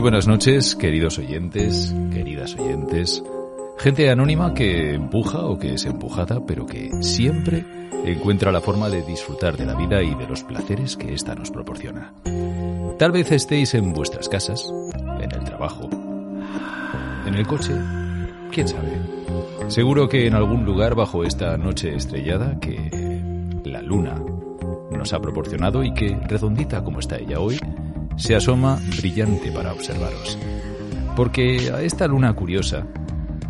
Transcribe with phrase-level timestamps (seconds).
[0.00, 3.22] Buenas noches, queridos oyentes, queridas oyentes.
[3.76, 7.66] Gente anónima que empuja o que es empujada, pero que siempre
[8.06, 11.50] encuentra la forma de disfrutar de la vida y de los placeres que ésta nos
[11.50, 12.14] proporciona.
[12.98, 14.72] Tal vez estéis en vuestras casas,
[15.20, 15.90] en el trabajo,
[17.26, 17.74] en el coche,
[18.52, 18.92] quién sabe.
[19.68, 22.90] Seguro que en algún lugar bajo esta noche estrellada que
[23.64, 24.14] la luna
[24.90, 27.58] nos ha proporcionado y que, redondita como está ella hoy,
[28.16, 30.38] se asoma brillante para observaros.
[31.16, 32.86] Porque a esta luna curiosa,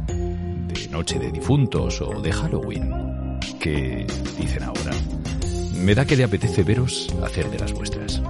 [0.06, 4.06] de Noche de Difuntos o de Halloween, que
[4.38, 4.92] dicen ahora,
[5.76, 8.22] me da que le apetece veros hacer de las vuestras.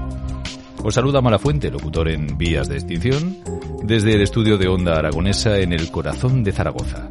[0.83, 3.37] Os saluda Malafuente, locutor en Vías de Extinción,
[3.83, 7.09] desde el estudio de Onda Aragonesa en el corazón de Zaragoza.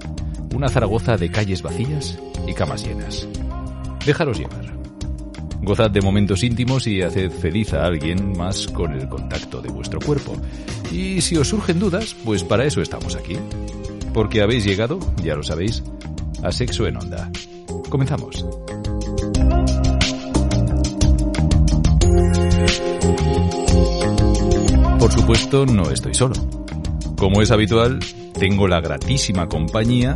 [0.55, 3.27] Una Zaragoza de calles vacías y camas llenas.
[4.05, 4.78] Déjaros llevar.
[5.69, 9.99] Gozad de momentos íntimos y haced feliz a alguien más con el contacto de vuestro
[9.99, 10.35] cuerpo.
[10.91, 13.37] Y si os surgen dudas, pues para eso estamos aquí.
[14.11, 15.83] Porque habéis llegado, ya lo sabéis,
[16.41, 17.29] a Sexo en Onda.
[17.87, 18.43] Comenzamos.
[24.97, 26.33] Por supuesto, no estoy solo.
[27.15, 27.99] Como es habitual,
[28.37, 30.15] tengo la gratísima compañía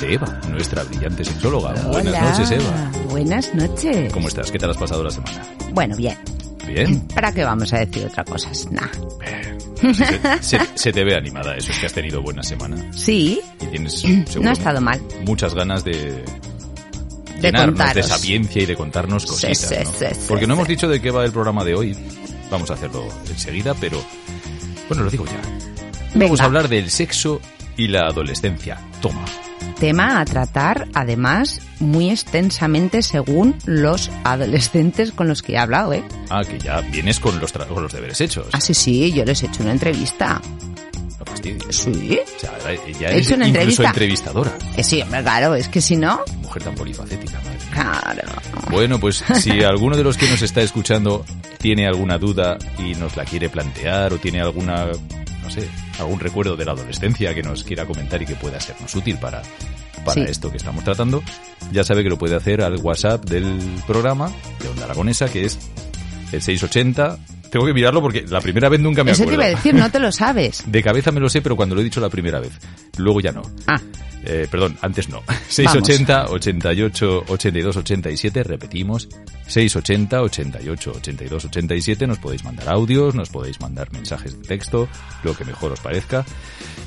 [0.00, 1.72] de Eva, nuestra brillante sexóloga.
[1.90, 2.90] Buenas noches, Eva.
[3.10, 4.12] Buenas noches.
[4.12, 4.50] ¿Cómo estás?
[4.50, 5.42] ¿Qué tal has pasado la semana?
[5.72, 6.16] Bueno, bien.
[6.66, 7.00] ¿Bien?
[7.14, 8.50] ¿Para qué vamos a decir otra cosa?
[8.70, 8.86] Nah.
[9.80, 12.90] Sí, se, se- se te ve animada, eso es que has tenido buena semana.
[12.92, 15.00] Sí, Y tienes no seguro, ha estado mal.
[15.26, 16.22] muchas ganas de De
[17.42, 19.58] llenarnos de sapiencia y de contarnos cositas.
[19.58, 19.90] sí, ¿no?
[19.92, 21.94] sí, Porque no hemos dicho de qué va el programa de hoy.
[22.50, 24.00] Vamos a hacerlo enseguida, pero
[24.88, 25.40] bueno, lo digo ya.
[26.14, 27.40] Vamos a hablar del sexo
[27.76, 28.78] y la adolescencia.
[29.00, 29.24] Toma.
[29.78, 36.04] Tema a tratar, además, muy extensamente según los adolescentes con los que he hablado, ¿eh?
[36.30, 38.46] Ah, que ya vienes con los, con los deberes hechos.
[38.52, 40.40] Ah, sí, sí, yo les he hecho una entrevista.
[41.18, 41.76] No fastidies.
[41.76, 42.20] Sí.
[42.36, 42.52] O sea,
[43.00, 43.88] ya He hecho una incluso entrevista.
[43.88, 44.52] entrevistadora.
[44.76, 48.22] Eh, sí, hombre, claro, es que si no, Mujer tan polifacética, madre claro.
[48.70, 51.24] Bueno, pues si alguno de los que nos está escuchando
[51.58, 54.86] tiene alguna duda y nos la quiere plantear o tiene alguna,
[55.44, 55.68] no sé,
[55.98, 59.42] algún recuerdo de la adolescencia que nos quiera comentar y que pueda sernos útil para,
[60.04, 60.30] para Sí.
[60.30, 61.22] esto que estamos tratando,
[61.72, 65.58] ya sabe que lo puede hacer al WhatsApp del programa de Onda Aragonesa, que es
[66.32, 67.18] el 680.
[67.50, 69.42] Tengo que mirarlo porque la primera vez nunca me Eso te acuerdo.
[69.42, 70.64] iba a decir, no te lo sabes.
[70.66, 72.50] De cabeza me lo sé, pero cuando lo he dicho la primera vez.
[72.96, 73.42] Luego ya no.
[73.68, 73.80] Ah,
[74.26, 75.22] Eh, perdón, antes no.
[75.48, 79.08] 680 88 82 87, repetimos.
[79.46, 84.88] 680 88 82 87, nos podéis mandar audios, nos podéis mandar mensajes de texto,
[85.22, 86.24] lo que mejor os parezca.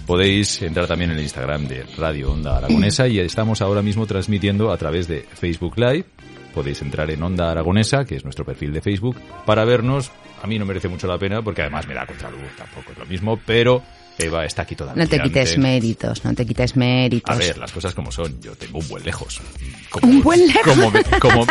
[0.06, 4.72] Podéis entrar también en el Instagram de Radio Onda Aragonesa y estamos ahora mismo transmitiendo
[4.72, 6.06] a través de Facebook Live.
[6.54, 10.12] Podéis entrar en Onda Aragonesa, que es nuestro perfil de Facebook, para vernos.
[10.42, 13.06] A mí no merece mucho la pena porque además me da contraluz, tampoco es lo
[13.06, 13.84] mismo, pero
[14.18, 15.04] Eva está aquí todavía.
[15.04, 17.36] no te quites méritos, no te quites méritos.
[17.36, 18.40] A ver, las cosas como son.
[18.42, 19.42] Yo tengo un buen lejos.
[19.90, 20.64] Como, Un buen lejos.
[20.64, 21.48] Como me, como,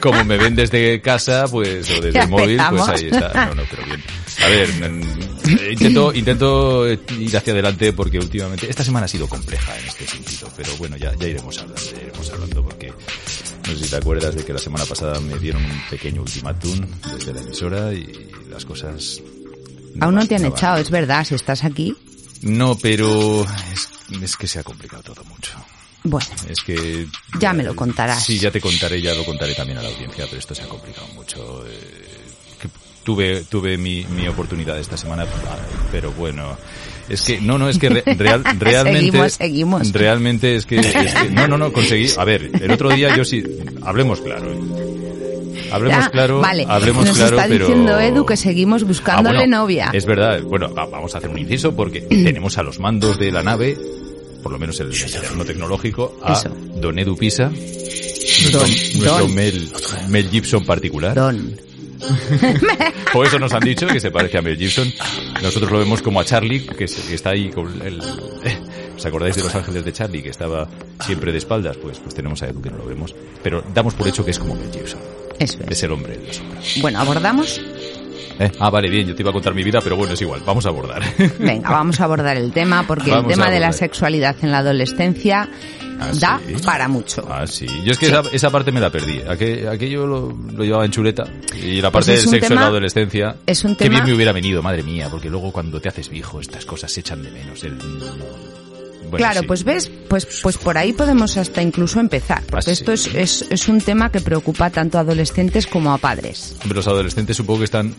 [0.00, 3.46] como me ven desde casa, pues, o desde Ya el móvil, pues ahí está.
[3.46, 4.02] No, no, pero bien.
[4.42, 4.68] A ver,
[5.48, 10.06] eh, intento, intento ir hacia adelante porque últimamente, esta semana ha sido compleja en este
[10.06, 13.96] sentido, pero bueno, ya, ya iremos hablando, ya iremos hablando porque no sé si te
[13.96, 18.30] acuerdas de que la semana pasada me dieron un pequeño ultimátum desde la emisora y
[18.50, 19.20] las cosas...
[20.00, 21.96] Aún no te han echado, es verdad, si estás aquí.
[22.44, 23.88] No, pero es,
[24.22, 25.52] es que se ha complicado todo mucho.
[26.06, 27.06] Bueno, Es que...
[27.40, 28.22] Ya me lo contarás.
[28.24, 30.68] Sí, ya te contaré, ya lo contaré también a la audiencia, pero esto se ha
[30.68, 31.64] complicado mucho.
[31.66, 32.10] eh,
[32.60, 32.68] que
[33.02, 35.24] tuve tuve mi, mi oportunidad esta semana,
[35.90, 36.56] pero bueno,
[37.08, 39.00] es que, no, no, es que re- real, realmente...
[39.06, 39.92] Seguimos, seguimos.
[39.92, 42.08] Realmente es que, es que- no, no, no, conseguí...
[42.18, 43.42] A ver, el otro día yo sí...
[43.82, 44.54] Hablemos claro.
[45.72, 47.66] Hablemos ya, claro, vale, hablemos nos claro, está pero...
[47.66, 49.90] diciendo Edu que seguimos buscándole Ah, bueno, novia.
[49.92, 50.42] Es verdad.
[50.42, 53.76] Bueno, va- vamos a hacer un inciso porque tenemos a los mandos de la nave,
[54.42, 56.50] por lo menos el terreno tecnológico, a Eso.
[56.76, 59.34] Don Edu Pisa, nuestro, Don, nuestro Don.
[59.34, 59.68] Mel,
[60.08, 61.14] Mel Gibson particular.
[61.14, 61.56] Don.
[63.12, 64.92] Por eso nos han dicho que se parece a Mel Gibson.
[65.42, 67.98] Nosotros lo vemos como a Charlie, que, es- que está ahí con el...
[69.04, 70.66] ¿Os acordáis de Los Ángeles de Charlie, que estaba
[71.04, 71.76] siempre de espaldas?
[71.76, 73.14] Pues, pues tenemos a Edu que no lo vemos.
[73.42, 74.98] Pero damos por hecho que es como Mel Gibson.
[75.38, 75.78] Eso de es.
[75.78, 76.60] ser hombre de la sombra.
[76.80, 77.60] Bueno, abordamos.
[78.38, 80.40] Eh, Ah, vale, bien, yo te iba a contar mi vida, pero bueno, es igual,
[80.46, 81.02] vamos a abordar.
[81.38, 84.58] Venga, vamos a abordar el tema porque Vamos el tema de la sexualidad en la
[84.58, 85.48] adolescencia
[86.00, 86.54] Ah, da ¿sí?
[86.64, 87.24] para mucho.
[87.30, 87.66] Ah, sí.
[87.84, 89.18] Yo es que esa, esa parte me la perdí.
[89.20, 91.24] Aqu- aquello lo, lo llevaba en chuleta.
[91.62, 93.36] Y la parte Pues es del sexo en la adolescencia.
[93.46, 96.40] es un tema- bien me hubiera venido, madre mía, porque luego cuando te haces viejo
[96.40, 97.62] estas cosas se echan de menos.
[97.62, 97.78] El...
[99.10, 99.46] Bueno, claro, sí.
[99.46, 103.10] pues ves, pues, pues por ahí podemos hasta incluso empezar, porque Ah, esto sí.
[103.14, 106.56] es, es, es un tema que preocupa tanto a adolescentes como a padres.
[106.62, 107.94] Hombre, los adolescentes supongo que están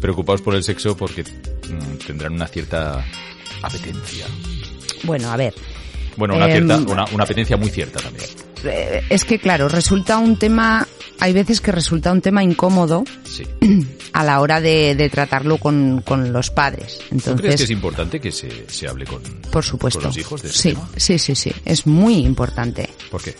[0.00, 3.04] preocupados por el sexo porque mm, tendrán una cierta
[3.62, 4.26] apetencia.
[5.04, 5.54] Bueno, a ver,
[6.16, 8.26] Bueno, una, Em, cierta, una, una apetencia muy cierta también.
[8.64, 10.86] eh, es que claro, resulta un tema,
[11.20, 13.44] hay veces que resulta un tema incómodo Sí.
[14.12, 16.98] a la hora de, de tratarlo con, con los padres.
[16.98, 20.00] ¿Tú crees que Entonces, es importante que se, se hable con, por supuesto.
[20.00, 20.88] con los hijos de este sí, tema?
[20.96, 22.88] sí, sí, sí, es muy importante.
[23.10, 23.34] ¿Por qué?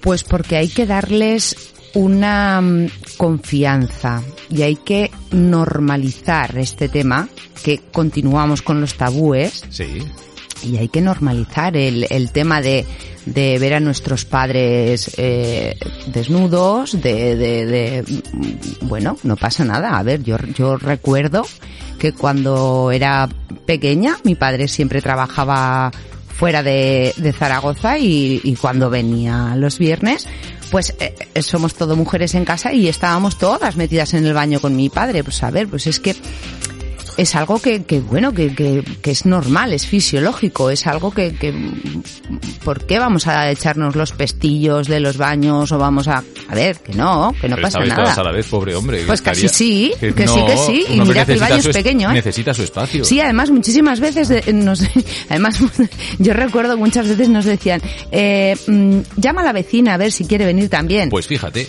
[0.00, 7.28] Pues porque hay que darles una mm, confianza y hay que normalizar este tema,
[7.64, 10.02] que continuamos con los tabúes, Sí.
[10.62, 12.84] Y hay que normalizar el, el tema de,
[13.26, 15.76] de ver a nuestros padres eh,
[16.06, 18.04] desnudos, de, de,
[18.82, 19.98] bueno, no pasa nada.
[19.98, 21.46] A ver, yo, yo recuerdo
[21.98, 23.28] que cuando era
[23.66, 25.90] pequeña mi padre siempre trabajaba
[26.28, 30.28] fuera de, de Zaragoza y, y cuando venía los viernes,
[30.70, 34.76] pues eh, somos todo mujeres en casa y estábamos todas metidas en el baño con
[34.76, 35.24] mi padre.
[35.24, 36.14] Pues a ver, pues es que
[37.18, 41.34] es algo que, que bueno, que, que, que es normal, es fisiológico, es algo que,
[41.34, 41.52] que,
[42.64, 46.78] ¿por qué vamos a echarnos los pestillos de los baños o vamos a, a ver,
[46.78, 48.14] que no, que no Pero pasa nada.
[48.14, 49.02] a la vez, pobre hombre.
[49.04, 52.14] Pues casi sí, que sí, que sí, y mira que el baño es pequeño, ¿eh?
[52.14, 53.04] Necesita su espacio.
[53.04, 54.80] Sí, además muchísimas veces de- nos,
[55.28, 55.58] además
[56.20, 57.82] yo recuerdo que muchas veces nos decían,
[58.12, 61.10] eh, mm, llama a la vecina a ver si quiere venir también.
[61.10, 61.68] Pues fíjate.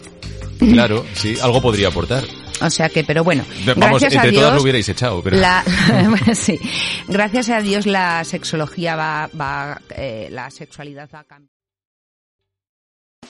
[0.60, 2.24] Claro, sí, algo podría aportar.
[2.62, 5.38] O sea que, pero bueno, Vamos, gracias a entre todas lo Dios, hubierais echado, pero...
[5.38, 5.64] la,
[6.34, 6.60] sí,
[7.08, 11.60] gracias a Dios la sexología va, va eh, la sexualidad va a cambiar.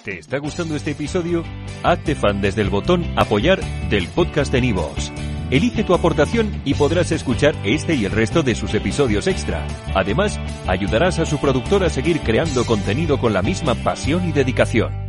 [0.03, 1.43] ¿Te está gustando este episodio?
[1.83, 3.59] Hazte fan desde el botón Apoyar
[3.89, 5.11] del podcast de Nivos.
[5.51, 9.67] Elige tu aportación y podrás escuchar este y el resto de sus episodios extra.
[9.95, 15.08] Además, ayudarás a su productor a seguir creando contenido con la misma pasión y dedicación.